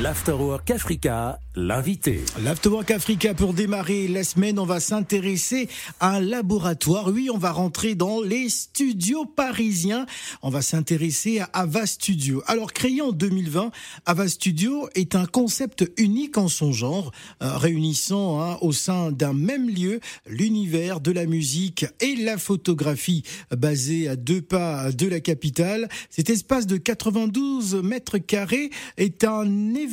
L'Afterwork 0.00 0.70
Africa, 0.70 1.40
l'invité. 1.56 2.20
L'Afterwork 2.44 2.88
Africa, 2.92 3.34
pour 3.34 3.52
démarrer 3.52 4.06
la 4.06 4.22
semaine, 4.22 4.60
on 4.60 4.64
va 4.64 4.78
s'intéresser 4.78 5.68
à 5.98 6.10
un 6.10 6.20
laboratoire. 6.20 7.08
Oui, 7.08 7.30
on 7.34 7.38
va 7.38 7.50
rentrer 7.50 7.96
dans 7.96 8.20
les 8.20 8.48
studios 8.48 9.24
parisiens. 9.24 10.06
On 10.42 10.50
va 10.50 10.62
s'intéresser 10.62 11.40
à 11.40 11.50
Ava 11.52 11.84
Studio. 11.84 12.44
Alors, 12.46 12.72
créé 12.72 13.02
en 13.02 13.10
2020, 13.10 13.72
Ava 14.06 14.28
Studio 14.28 14.88
est 14.94 15.16
un 15.16 15.26
concept 15.26 15.90
unique 15.96 16.38
en 16.38 16.46
son 16.46 16.70
genre, 16.70 17.10
euh, 17.42 17.56
réunissant 17.56 18.40
hein, 18.40 18.56
au 18.60 18.70
sein 18.70 19.10
d'un 19.10 19.32
même 19.32 19.68
lieu 19.68 19.98
l'univers 20.28 21.00
de 21.00 21.10
la 21.10 21.26
musique 21.26 21.86
et 21.98 22.14
la 22.14 22.38
photographie, 22.38 23.24
basé 23.50 24.06
à 24.06 24.14
deux 24.14 24.42
pas 24.42 24.92
de 24.92 25.08
la 25.08 25.18
capitale. 25.18 25.88
Cet 26.08 26.30
espace 26.30 26.68
de 26.68 26.76
92 26.76 27.82
mètres 27.82 28.18
carrés 28.18 28.70
est 28.96 29.24
un 29.24 29.74
événement 29.74 29.87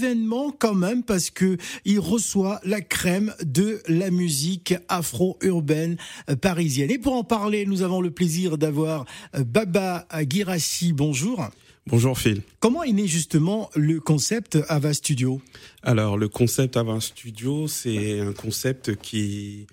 quand 0.59 0.73
même 0.73 1.03
parce 1.03 1.29
que 1.29 1.57
il 1.85 1.99
reçoit 1.99 2.59
la 2.63 2.81
crème 2.81 3.33
de 3.43 3.81
la 3.87 4.11
musique 4.11 4.75
afro-urbaine 4.87 5.97
euh, 6.29 6.35
parisienne. 6.35 6.91
Et 6.91 6.97
pour 6.97 7.13
en 7.13 7.23
parler, 7.23 7.65
nous 7.65 7.81
avons 7.81 8.01
le 8.01 8.11
plaisir 8.11 8.57
d'avoir 8.57 9.05
euh, 9.35 9.43
Baba 9.43 10.07
Girassi. 10.29 10.93
Bonjour. 10.93 11.49
Bonjour 11.87 12.17
Phil. 12.17 12.41
Comment 12.59 12.83
est 12.83 12.91
né 12.91 13.07
justement 13.07 13.69
le 13.75 13.99
concept 13.99 14.57
Ava 14.69 14.93
Studio? 14.93 15.41
Alors 15.83 16.17
le 16.17 16.27
concept 16.27 16.77
Ava 16.77 16.99
Studio, 16.99 17.67
c'est 17.67 18.19
un 18.19 18.33
concept 18.33 18.95
qui 18.95 19.67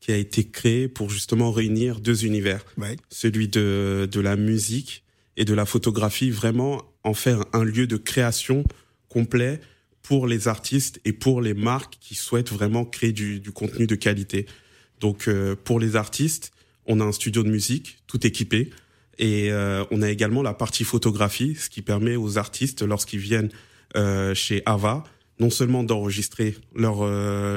qui 0.00 0.12
a 0.12 0.16
été 0.16 0.44
créé 0.44 0.86
pour 0.86 1.10
justement 1.10 1.50
réunir 1.50 1.98
deux 1.98 2.24
univers, 2.24 2.64
celui 3.10 3.48
de 3.48 4.08
de 4.10 4.20
la 4.20 4.36
musique 4.36 5.02
et 5.36 5.44
de 5.44 5.54
la 5.54 5.66
photographie, 5.66 6.30
vraiment 6.30 6.82
en 7.02 7.14
faire 7.14 7.44
un 7.52 7.64
lieu 7.64 7.86
de 7.86 7.96
création 7.96 8.64
complet 9.16 9.60
pour 10.02 10.26
les 10.26 10.46
artistes 10.46 11.00
et 11.06 11.14
pour 11.14 11.40
les 11.40 11.54
marques 11.54 11.96
qui 12.00 12.14
souhaitent 12.14 12.52
vraiment 12.52 12.84
créer 12.84 13.12
du, 13.12 13.40
contenu 13.50 13.86
de 13.86 13.94
qualité. 13.94 14.44
Donc 15.00 15.26
euh, 15.26 15.56
pour 15.56 15.80
les 15.80 15.96
artistes, 15.96 16.52
on 16.84 17.00
a 17.00 17.04
un 17.04 17.12
studio 17.12 17.42
de 17.42 17.48
musique 17.48 17.98
tout 18.06 18.26
équipé 18.26 18.70
et 19.18 19.50
euh, 19.50 19.84
on 19.90 20.02
a 20.02 20.10
également 20.10 20.42
la 20.42 20.52
partie 20.52 20.84
photographie, 20.84 21.54
ce 21.54 21.70
qui 21.70 21.80
permet 21.80 22.14
aux 22.16 22.36
artistes 22.36 22.82
lorsqu'ils 22.82 23.20
viennent 23.20 23.50
euh, 23.96 24.34
chez 24.34 24.62
Ava, 24.66 25.02
non 25.40 25.48
seulement 25.48 25.82
d'enregistrer 25.82 26.56
leur 26.74 26.98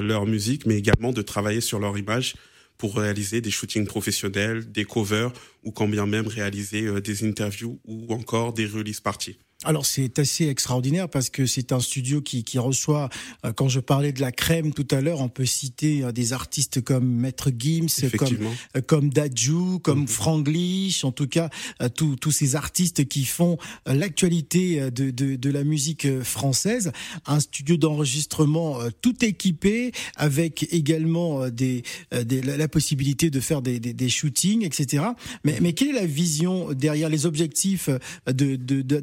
leur 0.01 0.25
musique, 0.25 0.65
mais 0.65 0.77
également 0.77 1.11
de 1.11 1.21
travailler 1.21 1.61
sur 1.61 1.79
leur 1.79 1.97
image 1.97 2.35
pour 2.77 2.95
réaliser 2.95 3.41
des 3.41 3.51
shootings 3.51 3.85
professionnels, 3.85 4.71
des 4.71 4.85
covers 4.85 5.33
ou 5.65 5.71
quand 5.71 5.89
bien 5.89 6.05
même 6.05 6.27
réaliser 6.27 7.01
des 7.01 7.27
interviews 7.27 7.79
ou 7.83 8.13
encore 8.13 8.53
des 8.53 8.65
release 8.65 9.01
parties. 9.01 9.37
Alors 9.65 9.85
c'est 9.85 10.19
assez 10.19 10.47
extraordinaire 10.47 11.09
parce 11.09 11.29
que 11.29 11.45
c'est 11.45 11.73
un 11.73 11.81
studio 11.81 12.21
qui, 12.21 12.45
qui 12.45 12.57
reçoit, 12.59 13.09
euh, 13.45 13.51
quand 13.51 13.67
je 13.67 13.81
parlais 13.81 14.13
de 14.13 14.21
la 14.21 14.31
crème 14.31 14.71
tout 14.73 14.87
à 14.89 15.01
l'heure, 15.01 15.19
on 15.19 15.27
peut 15.27 15.45
citer 15.45 16.01
euh, 16.01 16.13
des 16.13 16.31
artistes 16.31 16.79
comme 16.81 17.05
Maître 17.05 17.51
Gims, 17.51 17.87
comme, 18.17 18.37
euh, 18.77 18.81
comme 18.87 19.09
Dadju, 19.09 19.79
comme 19.83 20.03
mm 20.03 20.07
Franglish, 20.07 21.03
en 21.03 21.11
tout 21.11 21.27
cas 21.27 21.49
tous 21.93 22.31
ces 22.31 22.55
artistes 22.55 23.05
qui 23.09 23.25
font 23.25 23.57
l'actualité 23.85 24.91
de, 24.91 25.11
de, 25.11 25.35
de, 25.35 25.49
la 25.49 25.65
musique 25.65 26.21
française. 26.23 26.93
Un 27.25 27.41
studio 27.41 27.75
d'enregistrement 27.75 28.77
tout 29.01 29.25
équipé 29.25 29.91
avec 30.15 30.71
également 30.71 31.49
des, 31.49 31.83
des, 32.11 32.41
la 32.41 32.67
possibilité 32.67 33.29
de 33.29 33.39
faire 33.39 33.61
des, 33.61 33.79
des, 33.79 33.93
des 33.93 34.09
shootings, 34.09 34.65
etc. 34.65 35.03
Mais, 35.43 35.57
mais 35.61 35.73
quelle 35.73 35.89
est 35.89 35.99
la 35.99 36.05
vision 36.05 36.73
derrière 36.73 37.09
les 37.09 37.25
objectifs 37.25 37.89
de, 38.27 38.55
de, 38.55 38.99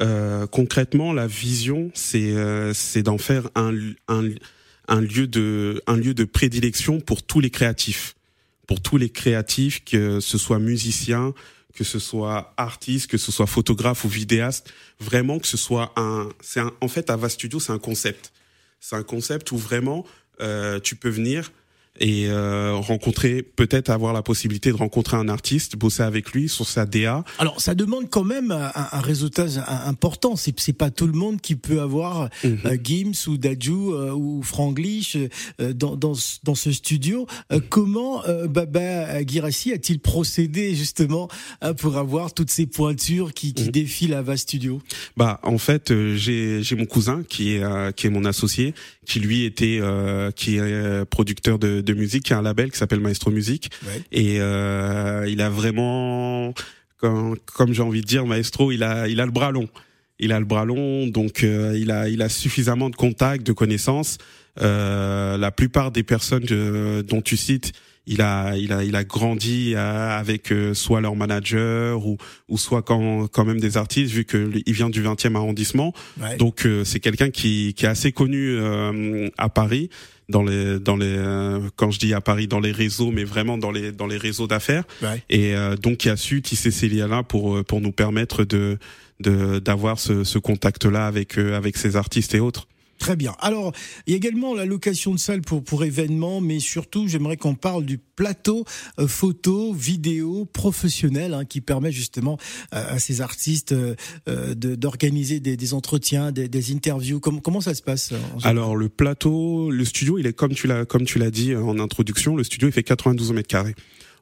euh, 0.00 0.46
concrètement, 0.46 1.12
la 1.12 1.26
vision, 1.26 1.90
c'est 1.94 2.32
euh, 2.32 2.72
d'en 3.02 3.18
faire 3.18 3.48
un, 3.54 3.70
lieu 3.70 5.26
de 5.26 6.24
prédilection 6.24 7.00
pour 7.00 7.22
tous 7.22 7.40
les 7.40 7.50
créatifs, 7.50 8.14
pour 8.66 8.80
tous 8.80 8.96
les 8.96 9.10
créatifs, 9.10 9.84
que 9.84 10.20
ce 10.20 10.38
soit 10.38 10.58
musiciens, 10.58 11.34
que 11.74 11.84
ce 11.84 11.98
soit 11.98 12.54
artiste, 12.56 13.08
que 13.08 13.18
ce 13.18 13.30
soit 13.30 13.46
photographe 13.46 14.04
ou 14.04 14.08
vidéaste, 14.08 14.72
vraiment 15.00 15.38
que 15.38 15.46
ce 15.46 15.56
soit 15.56 15.92
un, 15.96 16.28
en 16.80 16.88
fait 16.88 17.10
Ava 17.10 17.28
Studio, 17.28 17.60
c'est 17.60 17.72
un 17.72 17.78
concept, 17.78 18.32
c'est 18.80 18.96
un 18.96 19.02
concept 19.02 19.52
où 19.52 19.56
vraiment 19.56 20.04
euh, 20.40 20.80
tu 20.80 20.96
peux 20.96 21.08
venir 21.08 21.52
et 21.98 22.26
euh, 22.28 22.74
rencontrer, 22.74 23.42
peut-être 23.42 23.90
avoir 23.90 24.12
la 24.12 24.22
possibilité 24.22 24.70
de 24.70 24.76
rencontrer 24.76 25.16
un 25.16 25.28
artiste, 25.28 25.76
bosser 25.76 26.02
avec 26.02 26.32
lui 26.32 26.48
sur 26.48 26.66
sa 26.66 26.86
DA. 26.86 27.24
Alors 27.38 27.60
ça 27.60 27.74
demande 27.74 28.10
quand 28.10 28.24
même 28.24 28.50
un, 28.52 28.70
un 28.74 29.00
réseautage 29.00 29.58
important. 29.66 30.36
C'est 30.36 30.58
c'est 30.60 30.72
pas 30.72 30.90
tout 30.90 31.06
le 31.06 31.12
monde 31.12 31.40
qui 31.40 31.56
peut 31.56 31.80
avoir 31.80 32.28
mhm. 32.44 32.58
euh, 32.64 32.76
Gims 32.82 33.28
ou 33.28 33.36
Daju 33.36 33.92
euh, 33.92 34.12
ou 34.12 34.42
Franglish 34.42 35.16
euh, 35.16 35.72
dans, 35.72 35.96
dans 35.96 36.14
dans 36.44 36.54
ce 36.54 36.72
studio. 36.72 37.26
Euh, 37.52 37.60
comment 37.68 38.22
Baba 38.48 39.24
Girassi 39.24 39.72
a-t-il 39.72 40.00
procédé 40.00 40.74
justement 40.74 41.28
pour 41.78 41.96
avoir 41.96 42.34
toutes 42.34 42.50
ces 42.50 42.66
pointures 42.66 43.32
qui, 43.32 43.54
qui 43.54 43.64
mhm. 43.64 43.70
défilent 43.70 44.14
à 44.14 44.22
Va 44.22 44.36
Studio? 44.36 44.80
Bah 45.16 45.40
en 45.42 45.58
fait 45.58 45.92
j'ai 46.16 46.62
j'ai 46.62 46.76
mon 46.76 46.86
cousin 46.86 47.22
qui 47.28 47.52
est 47.52 47.94
qui 47.94 48.06
est 48.06 48.10
mon 48.10 48.24
associé 48.24 48.74
qui 49.06 49.20
lui 49.20 49.44
était 49.44 49.80
qui 50.36 50.56
est 50.56 51.04
producteur 51.06 51.58
de 51.58 51.80
de 51.80 51.87
musique, 51.94 52.24
qui 52.24 52.32
a 52.32 52.38
un 52.38 52.42
label 52.42 52.70
qui 52.70 52.78
s'appelle 52.78 53.00
Maestro 53.00 53.30
Musique. 53.30 53.70
Et 54.12 54.40
euh, 54.40 55.26
il 55.28 55.40
a 55.40 55.50
vraiment, 55.50 56.52
comme, 56.98 57.36
comme 57.46 57.72
j'ai 57.72 57.82
envie 57.82 58.00
de 58.00 58.06
dire, 58.06 58.26
Maestro, 58.26 58.72
il 58.72 58.82
a, 58.82 59.08
il 59.08 59.20
a 59.20 59.26
le 59.26 59.32
bras 59.32 59.50
long. 59.50 59.68
Il 60.20 60.32
a 60.32 60.40
le 60.40 60.44
bras 60.44 60.64
long, 60.64 61.06
donc 61.06 61.44
euh, 61.44 61.78
il 61.78 61.92
a, 61.92 62.08
il 62.08 62.22
a 62.22 62.28
suffisamment 62.28 62.90
de 62.90 62.96
contacts, 62.96 63.46
de 63.46 63.52
connaissances. 63.52 64.18
Euh, 64.60 65.36
la 65.36 65.52
plupart 65.52 65.92
des 65.92 66.02
personnes 66.02 66.44
dont 67.06 67.22
tu 67.22 67.36
cites, 67.36 67.72
il 68.08 68.22
a 68.22 68.56
il 68.56 68.72
a 68.72 68.82
il 68.82 68.96
a 68.96 69.04
grandi 69.04 69.74
avec 69.76 70.52
soit 70.74 71.00
leur 71.00 71.14
manager 71.14 72.04
ou 72.06 72.16
ou 72.48 72.58
soit 72.58 72.82
quand 72.82 73.28
quand 73.28 73.44
même 73.44 73.60
des 73.60 73.76
artistes 73.76 74.12
vu 74.12 74.24
que 74.24 74.50
il 74.66 74.72
vient 74.72 74.90
du 74.90 75.02
20e 75.02 75.36
arrondissement. 75.36 75.92
Donc 76.38 76.66
c'est 76.84 77.00
quelqu'un 77.00 77.30
qui 77.30 77.74
qui 77.74 77.86
est 77.86 77.88
assez 77.88 78.12
connu 78.12 78.58
à 79.36 79.48
Paris 79.48 79.90
dans 80.28 80.42
les 80.42 80.78
dans 80.78 80.96
les 80.96 81.14
euh, 81.16 81.60
quand 81.76 81.90
je 81.90 81.98
dis 81.98 82.14
à 82.14 82.20
Paris 82.20 82.46
dans 82.46 82.60
les 82.60 82.72
réseaux 82.72 83.10
mais 83.10 83.24
vraiment 83.24 83.58
dans 83.58 83.70
les 83.70 83.92
dans 83.92 84.06
les 84.06 84.16
réseaux 84.18 84.46
d'affaires. 84.46 84.84
Et 85.30 85.54
euh, 85.54 85.76
donc 85.76 85.98
qui 85.98 86.10
a 86.10 86.16
su 86.16 86.42
tisser 86.42 86.70
ces 86.70 86.88
liens 86.88 87.08
là 87.08 87.22
pour 87.22 87.56
euh, 87.56 87.62
pour 87.62 87.80
nous 87.80 87.92
permettre 87.92 88.44
de 88.44 88.78
de 89.20 89.58
d'avoir 89.58 89.98
ce, 89.98 90.24
ce 90.24 90.38
contact 90.38 90.84
là 90.84 91.06
avec 91.06 91.38
avec 91.38 91.76
ces 91.76 91.96
artistes 91.96 92.34
et 92.34 92.40
autres. 92.40 92.68
Très 92.98 93.14
bien. 93.14 93.34
Alors, 93.38 93.72
il 94.06 94.10
y 94.10 94.14
a 94.14 94.16
également 94.16 94.54
la 94.54 94.64
location 94.64 95.12
de 95.12 95.18
salles 95.18 95.42
pour 95.42 95.62
pour 95.62 95.84
événements, 95.84 96.40
mais 96.40 96.58
surtout, 96.58 97.06
j'aimerais 97.06 97.36
qu'on 97.36 97.54
parle 97.54 97.84
du 97.84 97.98
plateau 97.98 98.64
euh, 98.98 99.06
photo, 99.06 99.72
vidéo 99.72 100.44
professionnel 100.44 101.34
hein, 101.34 101.44
qui 101.44 101.60
permet 101.60 101.92
justement 101.92 102.36
euh, 102.74 102.96
à 102.96 102.98
ces 102.98 103.20
artistes 103.20 103.72
euh, 103.72 103.94
d'organiser 104.54 105.38
des, 105.38 105.56
des, 105.56 105.74
entretiens, 105.74 106.32
des, 106.32 106.48
des, 106.48 106.72
interviews. 106.72 107.20
Comment 107.20 107.38
comment 107.38 107.60
ça 107.60 107.74
se 107.74 107.82
passe 107.82 108.12
Alors, 108.42 108.74
le 108.74 108.88
plateau, 108.88 109.70
le 109.70 109.84
studio, 109.84 110.18
il 110.18 110.26
est 110.26 110.32
comme 110.32 110.54
tu 110.54 110.66
l'as 110.66 110.84
comme 110.84 111.04
tu 111.04 111.20
l'as 111.20 111.30
dit 111.30 111.54
en 111.54 111.78
introduction, 111.78 112.34
le 112.34 112.42
studio 112.42 112.68
il 112.68 112.72
fait 112.72 112.82
92 112.82 113.32
mètres 113.32 113.48
carrés. 113.48 113.76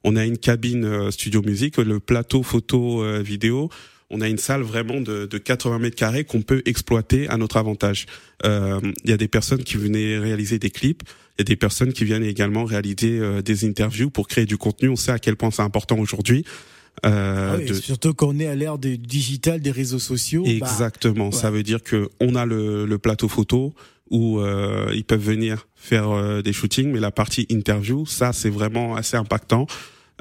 On 0.05 0.15
a 0.17 0.27
une 0.27 0.37
cabine 0.37 1.11
studio 1.11 1.41
musique, 1.43 1.79
le 1.79 1.99
plateau 1.99 2.43
photo 2.43 3.03
vidéo 3.23 3.71
on 4.11 4.21
a 4.21 4.29
une 4.29 4.39
salle 4.39 4.63
vraiment 4.63 5.01
de, 5.01 5.27
de 5.27 5.39
80 5.39 5.79
mètres 5.79 5.97
carrés 5.97 6.25
qu'on 6.25 6.43
peut 6.43 6.63
exploiter 6.65 7.29
à 7.29 7.37
notre 7.37 7.57
avantage. 7.57 8.07
Euh, 8.45 8.81
il 9.05 9.11
y 9.11 9.13
a 9.13 9.17
des 9.17 9.29
personnes 9.29 9.65
qui 9.65 9.77
venaient 9.77 10.19
réaliser 10.19 10.59
des 10.59 10.71
clips, 10.71 11.03
il 11.39 11.41
y 11.41 11.43
a 11.43 11.45
des 11.45 11.57
personnes 11.57 11.93
qui 11.93 12.05
viennent 12.05 12.25
également 12.25 12.65
réaliser 12.65 13.19
euh, 13.19 13.43
des 13.43 13.67
interviews 13.67 14.11
pour 14.11 14.29
créer 14.29 14.47
du 14.47 14.57
contenu. 14.57 14.89
On 14.89 14.97
sait 14.97 15.13
à 15.13 15.19
quel 15.19 15.37
point 15.37 15.51
c'est 15.51 15.63
important 15.63 15.99
aujourd'hui. 15.99 16.45
Euh, 17.05 17.59
ah 17.61 17.75
Surtout 17.75 18.15
qu'on 18.15 18.39
est 18.39 18.47
à 18.47 18.55
l'ère 18.55 18.79
du 18.79 18.97
digital, 18.97 19.61
des 19.61 19.71
réseaux 19.71 19.99
sociaux. 19.99 20.45
Bah, 20.45 20.51
Exactement. 20.51 21.31
Ça 21.33 21.51
veut 21.51 21.63
dire 21.63 21.83
que 21.83 22.09
on 22.21 22.35
a 22.37 22.47
le, 22.47 22.87
le 22.87 22.99
plateau 22.99 23.29
photo 23.29 23.75
où 24.11 24.39
euh, 24.39 24.91
ils 24.95 25.05
peuvent 25.05 25.21
venir 25.21 25.67
faire 25.75 26.43
des 26.43 26.53
shootings, 26.53 26.91
mais 26.91 27.01
la 27.01 27.11
partie 27.11 27.45
interview, 27.51 28.07
ça 28.07 28.33
c'est 28.33 28.51
vraiment 28.51 28.97
assez 28.97 29.17
impactant. 29.17 29.67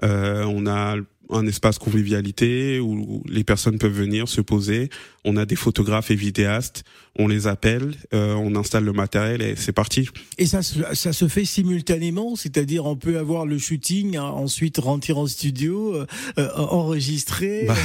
on 0.01 0.68
a 0.68 0.98
un 1.30 1.48
espace 1.48 1.77
convivialité 1.77 2.80
où 2.80 3.24
les 3.27 3.44
personnes 3.44 3.77
peuvent 3.77 3.92
venir 3.92 4.27
se 4.27 4.42
poser. 4.42 4.89
On 5.24 5.38
a 5.38 5.45
des 5.45 5.56
photographes 5.56 6.12
et 6.12 6.16
vidéastes, 6.16 6.83
on 7.18 7.27
les 7.27 7.48
appelle, 7.48 7.94
euh, 8.13 8.33
on 8.36 8.56
installe 8.56 8.83
le 8.83 8.94
matériel 8.94 9.42
et 9.42 9.56
c'est 9.56 9.72
parti. 9.72 10.10
Et 10.38 10.45
ça, 10.45 10.62
ça 10.62 11.13
se 11.13 11.27
fait 11.27 11.45
simultanément, 11.45 12.36
c'est-à-dire 12.36 12.86
on 12.86 12.95
peut 12.95 13.18
avoir 13.18 13.45
le 13.45 13.57
shooting, 13.57 14.18
hein, 14.18 14.24
ensuite 14.24 14.77
rentrer 14.77 15.13
en 15.13 15.25
studio, 15.25 15.95
euh, 15.95 16.06
euh 16.38 16.50
enregistrer. 16.56 17.66
Bah, 17.68 17.75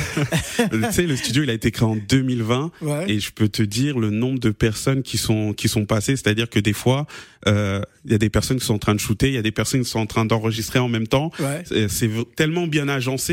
tu 0.71 0.93
sais, 0.93 1.07
le 1.07 1.17
studio 1.17 1.45
il 1.45 1.51
a 1.51 1.55
été 1.55 1.71
créé 1.71 1.89
en 1.89 1.97
2020 1.97 2.73
et 3.07 3.21
je 3.21 3.33
peux 3.33 3.49
te 3.49 3.63
dire 3.63 3.99
le 3.99 4.11
nombre 4.11 4.41
de 4.41 4.51
personnes 4.51 5.03
qui 5.03 5.17
sont 5.17 5.53
qui 5.53 5.69
sont 5.69 5.87
passées, 5.87 6.17
c'est-à-dire 6.17 6.51
que 6.51 6.59
des 6.59 6.73
fois 6.73 7.07
euh, 7.47 7.81
il 8.05 8.13
y 8.13 8.15
a 8.15 8.19
des 8.19 8.31
personnes 8.31 8.59
qui 8.59 8.67
sont 8.67 8.75
en 8.75 8.79
train 8.79 8.95
de 8.95 9.01
shooter, 9.01 9.29
il 9.29 9.35
y 9.35 9.39
a 9.39 9.43
des 9.43 9.53
personnes 9.53 9.83
qui 9.83 9.89
sont 9.89 9.99
en 9.99 10.07
train 10.07 10.25
d'enregistrer 10.25 10.79
en 10.79 10.89
même 10.89 11.07
temps. 11.07 11.31
C'est 11.67 12.11
tellement 12.37 12.67
bien 12.67 12.89
agencé 12.89 13.30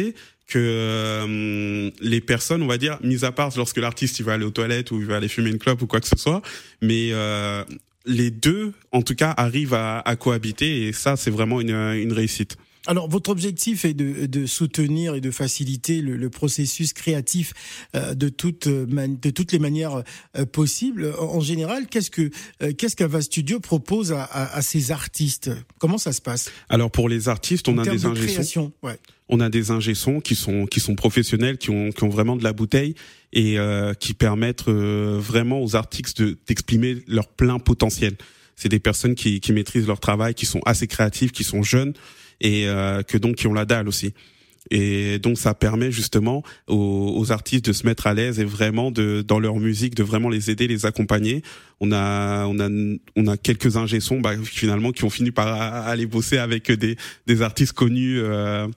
que 0.48 0.58
euh, 0.58 1.92
les 2.00 2.22
personnes, 2.22 2.64
on 2.64 2.68
va 2.68 2.78
dire, 2.78 2.98
mis 3.04 3.26
à 3.26 3.32
part 3.32 3.52
lorsque 3.58 3.78
l'artiste 3.78 4.20
il 4.20 4.26
va 4.26 4.34
aller 4.34 4.46
aux 4.46 4.52
toilettes 4.52 4.92
ou 4.92 5.00
il 5.00 5.06
va 5.06 5.18
aller 5.18 5.28
fumer 5.28 5.50
une 5.50 5.60
clope 5.60 5.82
ou 5.82 5.88
quoi 5.88 6.00
que 6.00 6.08
ce 6.08 6.18
soit, 6.18 6.42
mais 6.82 7.10
euh, 7.12 7.64
les 8.06 8.32
deux, 8.32 8.72
en 8.94 9.02
tout 9.02 9.16
cas, 9.16 9.34
arrivent 9.36 9.74
à, 9.74 10.16
cohabiter 10.18 10.88
et 10.88 10.94
ça, 10.94 11.18
c'est 11.18 11.32
vraiment 11.32 11.60
une 11.60 12.14
réussite. 12.14 12.58
Alors, 12.88 13.10
votre 13.10 13.30
objectif 13.30 13.84
est 13.86 13.94
de, 13.94 14.26
de, 14.26 14.46
soutenir 14.46 15.14
et 15.16 15.22
de 15.22 15.30
faciliter 15.30 16.02
le, 16.02 16.16
le 16.16 16.30
processus 16.30 16.94
créatif 16.94 17.54
euh, 17.96 18.14
de, 18.14 18.30
toutes, 18.30 18.68
de 18.68 19.30
toutes 19.30 19.52
les 19.52 19.60
manières 19.60 20.04
euh, 20.38 20.46
possibles. 20.46 21.14
En 21.20 21.42
général, 21.42 21.88
qu'est-ce 21.88 22.10
que 22.10 22.32
euh, 22.64 22.72
qu'est-ce 22.72 22.96
qu'Ava 22.96 23.22
Studio 23.22 23.60
propose 23.60 24.14
à, 24.14 24.24
à, 24.24 24.56
à, 24.56 24.62
ces 24.62 24.92
artistes? 24.92 25.52
Comment 25.80 25.98
ça 25.98 26.14
se 26.14 26.22
passe? 26.22 26.50
Alors, 26.70 26.90
pour 26.90 27.10
les 27.10 27.28
artistes, 27.28 27.68
on 27.68 27.78
a 27.78 27.84
des 27.84 28.06
ingé 28.06 28.28
ouais. 28.84 28.98
On 29.30 29.42
a 29.42 29.50
des 29.50 29.72
ingé 29.72 29.92
qui 30.24 30.36
sont 30.36 30.66
qui 30.66 30.80
sont 30.80 30.96
professionnels, 30.96 31.58
qui 31.58 31.70
ont 31.70 31.92
qui 31.92 32.04
ont 32.06 32.10
vraiment 32.10 32.38
de 32.38 32.44
la 32.44 32.54
bouteille 32.54 32.96
et 33.34 33.60
euh, 33.60 33.94
qui 33.94 34.14
permettent 34.14 34.70
euh, 34.70 35.20
vraiment 35.20 35.62
aux 35.62 35.76
artistes 35.76 36.22
d'exprimer 36.48 37.04
leur 37.08 37.28
plein 37.28 37.60
potentiel. 37.60 38.16
C'est 38.56 38.70
des 38.70 38.80
personnes 38.80 39.16
qui, 39.16 39.40
qui 39.40 39.54
maîtrisent 39.54 39.86
leur 39.86 40.00
travail, 40.00 40.34
qui 40.34 40.46
sont 40.46 40.62
assez 40.66 40.88
créatifs, 40.88 41.32
qui 41.32 41.44
sont 41.44 41.62
jeunes 41.62 41.94
et 42.42 42.68
euh, 42.68 43.04
que 43.04 43.18
donc 43.18 43.36
qui 43.36 43.48
ont 43.48 43.54
la 43.54 43.66
dalle 43.66 43.88
aussi. 43.88 44.14
Et 44.70 45.20
donc 45.20 45.38
ça 45.38 45.54
permet 45.54 45.92
justement 45.92 46.44
aux, 46.68 47.14
aux 47.18 47.32
artistes 47.32 47.66
de 47.66 47.74
se 47.74 47.86
mettre 47.86 48.08
à 48.08 48.14
l'aise 48.14 48.40
et 48.40 48.44
vraiment 48.44 48.92
de 48.92 49.24
dans 49.26 49.40
leur 49.40 49.56
musique 49.56 49.96
de 49.96 50.04
vraiment 50.04 50.30
les 50.30 50.52
aider, 50.52 50.68
les 50.68 50.86
accompagner. 50.86 51.42
On 51.80 51.92
a 51.92 52.46
on 52.48 52.60
a 52.60 52.70
on 53.16 53.28
a 53.28 53.38
quelques 53.38 53.78
ingé 53.78 54.00
bah, 54.20 54.32
finalement 54.44 54.92
qui 54.92 55.04
ont 55.06 55.10
fini 55.10 55.32
par 55.32 55.48
aller 55.88 56.06
bosser 56.06 56.38
avec 56.38 56.72
des 56.72 56.98
des 57.28 57.42
artistes 57.42 57.74
connus 57.74 58.20
euh, 58.20 58.68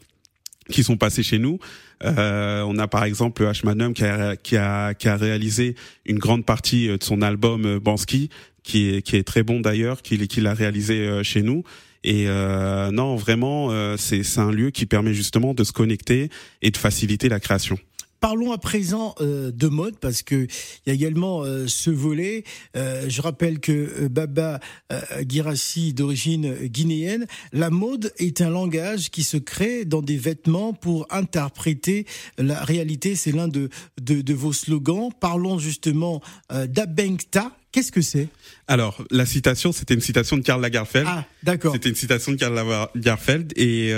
qui 0.69 0.85
sont 0.85 0.97
passés 0.97 1.23
chez 1.23 1.39
nous. 1.39 1.59
Euh, 2.05 2.63
on 2.63 2.79
a 2.79 2.87
par 2.89 3.05
exemple 3.05 3.43
H 3.43 3.93
qui 3.93 4.05
a, 4.05 4.37
qui 4.37 4.57
a 4.57 4.95
qui 4.95 5.09
a 5.09 5.17
réalisé 5.17 5.75
une 6.07 6.19
grande 6.19 6.47
partie 6.47 6.87
de 6.87 7.03
son 7.03 7.21
album 7.21 7.79
Bansky 7.79 8.31
qui 8.63 8.91
est 8.91 9.03
qui 9.03 9.17
est 9.17 9.25
très 9.25 9.43
bon 9.43 9.61
d'ailleurs, 9.61 10.03
qu'il 10.03 10.27
qu'il 10.29 10.47
a 10.47 10.55
réalisé 10.55 11.25
chez 11.25 11.43
nous. 11.43 11.65
Et 12.03 12.25
euh, 12.29 12.91
non, 12.91 13.17
vraiment, 13.17 13.71
euh, 13.71 13.97
c'est 13.97 14.39
un 14.39 14.51
lieu 14.51 14.71
qui 14.71 14.87
permet 14.87 15.13
justement 15.13 15.55
de 15.55 15.65
se 15.65 15.73
connecter 15.73 16.31
et 16.63 16.71
de 16.71 16.77
faciliter 16.77 17.29
la 17.29 17.41
création. 17.41 17.79
Parlons 18.21 18.53
à 18.53 18.59
présent 18.59 19.15
euh, 19.23 19.51
de 19.51 19.67
mode 19.67 19.99
parce 19.99 20.23
que 20.23 20.35
il 20.45 20.89
y 20.89 20.91
a 20.91 20.93
également 20.93 21.43
euh, 21.43 21.67
ce 21.67 21.91
volet. 21.91 22.45
Euh, 22.77 23.07
je 23.09 23.23
rappelle 23.23 23.61
que 23.61 23.73
euh, 23.73 24.09
Baba 24.11 24.61
euh, 24.93 25.01
Girassi 25.27 25.95
d'origine 25.95 26.55
guinéenne, 26.67 27.27
la 27.55 27.71
mode 27.71 28.13
est 28.19 28.43
un 28.43 28.51
langage 28.51 29.11
qui 29.11 29.23
se 29.23 29.39
crée 29.39 29.87
dans 29.87 30.03
des 30.03 30.19
vêtements 30.19 30.75
pour 30.75 31.07
interpréter 31.09 32.05
la 32.37 32.63
réalité. 32.63 33.15
C'est 33.17 33.33
l'un 33.33 33.49
de, 33.49 33.71
de, 33.99 34.21
de, 34.21 34.35
vos 34.35 34.53
slogans. 34.53 35.09
Parlons 35.19 35.59
justement 35.59 36.21
d'Abenkta. 36.51 37.57
Qu'est-ce 37.73 37.93
que 37.93 38.03
c'est? 38.03 38.29
Alors, 38.69 39.03
la 39.11 39.25
citation, 39.25 39.73
c'était 39.73 39.95
une 39.95 40.01
citation 40.01 40.37
de 40.37 40.43
Karl 40.43 40.61
Lagerfeld. 40.61 41.07
Ah, 41.09 41.25
d'accord. 41.43 41.73
C'était 41.73 41.89
une 41.89 41.95
citation 41.95 42.33
de 42.33 42.37
Karl 42.37 42.55
Lagerfeld 42.95 43.53
et 43.57 43.95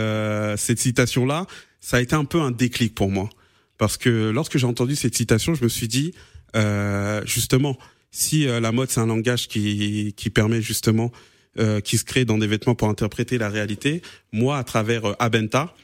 cette 0.56 0.78
citation-là, 0.78 1.46
ça 1.80 1.96
a 1.96 2.00
été 2.00 2.14
un 2.14 2.24
peu 2.24 2.40
un 2.40 2.50
déclic 2.52 2.94
pour 2.94 3.10
moi 3.10 3.28
parce 3.78 3.96
que 3.96 4.30
lorsque 4.30 4.58
j'ai 4.58 4.66
entendu 4.66 4.96
cette 4.96 5.14
citation, 5.14 5.54
je 5.54 5.64
me 5.64 5.68
suis 5.68 5.88
dit 5.88 6.14
euh, 6.56 7.22
justement 7.24 7.76
si 8.10 8.46
euh, 8.46 8.60
la 8.60 8.72
mode 8.72 8.90
c'est 8.90 9.00
un 9.00 9.06
langage 9.06 9.48
qui 9.48 10.14
qui 10.16 10.30
permet 10.30 10.60
justement 10.62 11.10
euh, 11.58 11.80
qui 11.80 11.98
se 11.98 12.04
crée 12.04 12.24
dans 12.24 12.38
des 12.38 12.46
vêtements 12.46 12.74
pour 12.74 12.88
interpréter 12.88 13.38
la 13.38 13.48
réalité, 13.48 14.02
moi 14.32 14.58
à 14.58 14.64
travers 14.64 15.04
euh, 15.04 15.14
Abenta 15.18 15.74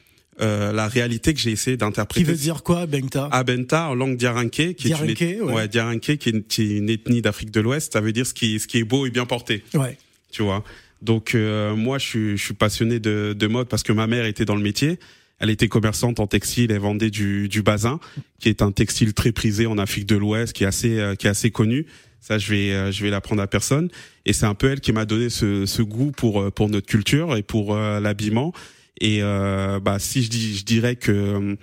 euh, 0.41 0.71
la 0.71 0.87
réalité 0.87 1.33
que 1.33 1.39
j'ai 1.39 1.51
essayé 1.51 1.75
d'interpréter. 1.75 2.23
Qui 2.23 2.31
veut 2.31 2.37
dire 2.37 2.63
quoi, 2.63 2.79
Abenta? 2.81 3.27
Abenta 3.31 3.89
en 3.89 3.95
langue 3.95 4.15
diaranké, 4.15 4.73
qui 4.73 4.87
Diaranké, 4.87 5.31
est 5.31 5.33
une, 5.33 5.41
ouais. 5.43 5.53
ouais, 5.53 5.67
diaranké, 5.67 6.17
qui 6.17 6.29
est 6.29 6.31
une, 6.31 6.77
une 6.79 6.89
ethnie 6.89 7.21
d'Afrique 7.21 7.51
de 7.51 7.59
l'Ouest. 7.59 7.91
Ça 7.91 7.99
veut 7.99 8.13
dire 8.13 8.25
ce 8.25 8.33
qui, 8.33 8.57
ce 8.57 8.65
qui 8.65 8.77
est 8.77 8.85
beau 8.85 9.05
et 9.05 9.09
bien 9.09 9.25
porté. 9.25 9.63
Ouais. 9.73 9.97
Tu 10.31 10.41
vois? 10.41 10.63
Donc 11.01 11.35
euh, 11.35 11.75
moi, 11.75 11.97
je 11.97 12.05
suis, 12.05 12.37
je 12.37 12.43
suis 12.45 12.53
passionné 12.53 12.99
de, 12.99 13.35
de 13.37 13.47
mode 13.47 13.67
parce 13.67 13.83
que 13.83 13.91
ma 13.91 14.07
mère 14.07 14.25
était 14.25 14.45
dans 14.45 14.55
le 14.55 14.61
métier. 14.61 14.97
Elle 15.39 15.49
était 15.49 15.67
commerçante 15.67 16.19
en 16.19 16.27
textile, 16.27 16.71
elle 16.71 16.79
vendait 16.79 17.09
du, 17.09 17.47
du 17.47 17.61
basin, 17.61 17.99
qui 18.39 18.49
est 18.49 18.61
un 18.61 18.71
textile 18.71 19.13
très 19.13 19.31
prisé 19.31 19.65
en 19.65 19.77
Afrique 19.77 20.05
de 20.05 20.15
l'Ouest, 20.15 20.53
qui 20.53 20.63
est 20.63 20.67
assez, 20.67 20.99
euh, 20.99 21.15
qui 21.15 21.27
est 21.27 21.29
assez 21.29 21.51
connu. 21.51 21.85
Ça, 22.19 22.37
je 22.37 22.51
vais, 22.51 22.71
euh, 22.71 22.91
je 22.91 23.03
vais 23.03 23.09
l'apprendre 23.09 23.41
à 23.41 23.47
personne. 23.47 23.89
Et 24.25 24.33
c'est 24.33 24.45
un 24.45 24.55
peu 24.55 24.69
elle 24.69 24.81
qui 24.81 24.91
m'a 24.91 25.05
donné 25.05 25.29
ce, 25.29 25.65
ce 25.65 25.81
goût 25.81 26.11
pour, 26.11 26.41
euh, 26.41 26.51
pour 26.51 26.69
notre 26.69 26.87
culture 26.87 27.35
et 27.37 27.43
pour 27.43 27.73
euh, 27.73 27.99
l'habillement. 27.99 28.53
Et 28.99 29.19
euh, 29.21 29.79
bah, 29.79 29.97
si 29.99 30.23
je 30.23 30.29
dis, 30.29 30.57
je 30.57 30.65
dirais 30.65 30.97
que 30.97 31.57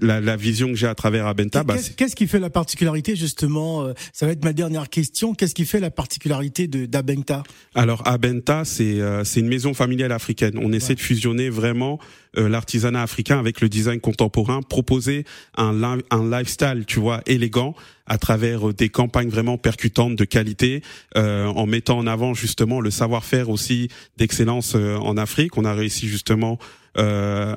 la, 0.00 0.20
la, 0.20 0.36
vision 0.36 0.68
que 0.68 0.74
j'ai 0.74 0.86
à 0.86 0.94
travers 0.94 1.26
Abenta. 1.26 1.64
Bah, 1.64 1.76
Qu'est-ce 1.96 2.16
qui 2.16 2.26
fait 2.26 2.38
la 2.38 2.50
particularité 2.50 3.16
justement 3.16 3.82
euh, 3.82 3.92
Ça 4.12 4.26
va 4.26 4.32
être 4.32 4.44
ma 4.44 4.52
dernière 4.52 4.88
question. 4.88 5.34
Qu'est-ce 5.34 5.54
qui 5.54 5.64
fait 5.64 5.80
la 5.80 5.90
particularité 5.90 6.66
de 6.68 6.86
d'Abenta? 6.86 7.42
Alors 7.74 8.06
Abenta, 8.06 8.64
c'est 8.64 9.00
euh, 9.00 9.24
c'est 9.24 9.40
une 9.40 9.48
maison 9.48 9.74
familiale 9.74 10.12
africaine. 10.12 10.58
On 10.60 10.72
essaie 10.72 10.94
de 10.94 11.00
fusionner 11.00 11.48
vraiment 11.48 11.98
euh, 12.38 12.48
l'artisanat 12.48 13.02
africain 13.02 13.38
avec 13.38 13.60
le 13.60 13.68
design 13.68 14.00
contemporain, 14.00 14.62
proposer 14.62 15.24
un 15.56 15.82
un 16.10 16.30
lifestyle, 16.30 16.84
tu 16.86 17.00
vois, 17.00 17.22
élégant 17.26 17.74
à 18.06 18.18
travers 18.18 18.72
des 18.72 18.88
campagnes 18.88 19.28
vraiment 19.28 19.58
percutantes 19.58 20.14
de 20.14 20.24
qualité, 20.24 20.82
euh, 21.16 21.46
en 21.46 21.66
mettant 21.66 21.98
en 21.98 22.06
avant 22.06 22.34
justement 22.34 22.80
le 22.80 22.90
savoir-faire 22.90 23.50
aussi 23.50 23.88
d'excellence 24.16 24.74
en 24.74 25.16
Afrique. 25.16 25.56
On 25.56 25.64
a 25.64 25.74
réussi 25.74 26.06
justement 26.06 26.58
euh, 26.98 27.56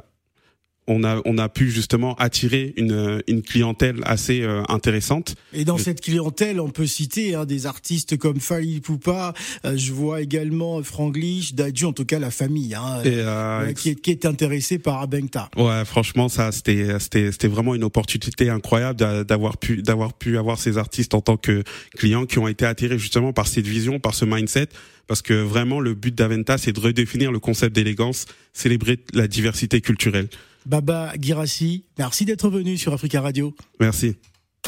on 0.90 1.04
a 1.04 1.22
on 1.26 1.38
a 1.38 1.50
pu 1.50 1.70
justement 1.70 2.16
attirer 2.16 2.74
une 2.78 3.22
une 3.28 3.42
clientèle 3.42 4.02
assez 4.04 4.42
euh, 4.42 4.64
intéressante. 4.68 5.36
Et 5.54 5.66
dans 5.66 5.78
cette 5.78 6.02
clientèle, 6.02 6.60
on 6.60 6.70
peut 6.70 6.88
citer 6.88 7.36
hein, 7.36 7.46
des 7.46 7.66
artistes 7.66 8.18
comme 8.18 8.40
Fali 8.40 8.82
Poupa. 8.82 9.34
Euh, 9.66 9.78
je 9.78 9.94
vois 9.94 10.22
également 10.22 10.82
Franglish, 10.84 11.54
Dadju, 11.54 11.86
en 11.86 11.94
tout 11.94 12.06
cas 12.06 12.20
la 12.20 12.32
famille, 12.32 12.76
hein, 12.76 13.02
Et, 13.04 13.14
euh, 13.16 13.74
qui, 13.74 13.90
est, 13.90 13.96
qui 13.96 14.12
est 14.12 14.26
intéressée 14.26 14.80
par 14.80 15.02
Abengta. 15.02 15.50
Ouais, 15.58 15.86
franchement, 15.86 16.30
ça 16.30 16.52
c'était 16.52 17.00
c'était 17.00 17.32
c'était 17.32 17.48
vraiment 17.48 17.76
une 17.76 17.84
opportunité 17.84 18.50
incroyable 18.50 19.00
d'avoir 19.26 19.58
pu 19.58 19.82
d'avoir 19.82 20.14
pu 20.14 20.38
avoir 20.38 20.60
ces 20.60 20.78
artistes 20.78 21.14
en 21.14 21.22
tant 21.22 21.38
que 21.38 21.64
clients 21.96 22.26
qui 22.26 22.40
ont 22.40 22.48
été 22.48 22.66
attirés 22.66 23.00
justement 23.00 23.34
par 23.34 23.48
cette 23.48 23.68
vision, 23.68 24.00
par 24.00 24.14
ce 24.14 24.26
mindset 24.26 24.70
parce 25.10 25.24
que 25.24 25.34
vraiment 25.34 25.80
le 25.80 25.96
but 25.96 26.14
d'Aventa 26.14 26.58
c'est 26.58 26.72
de 26.72 26.80
redéfinir 26.80 27.32
le 27.32 27.40
concept 27.40 27.76
d'élégance, 27.76 28.28
célébrer 28.54 29.00
la 29.14 29.28
diversité 29.28 29.82
culturelle. 29.82 30.30
Baba 30.66 31.14
Girassi, 31.20 31.86
merci 31.98 32.26
d'être 32.26 32.50
venu 32.50 32.78
sur 32.78 32.94
Africa 32.94 33.22
Radio. 33.22 33.54
Merci. 33.80 34.16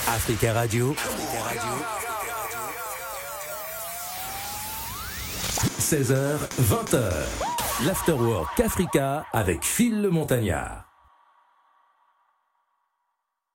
Africa 0.08 0.54
Radio. 0.54 0.96
16h, 5.80 6.38
20h. 6.62 7.12
L'Afterwork 7.86 8.60
Africa 8.60 9.26
avec 9.34 9.64
Phil 9.64 10.02
le 10.02 10.10
Montagnard. 10.10 10.91